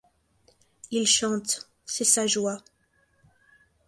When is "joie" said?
2.25-2.57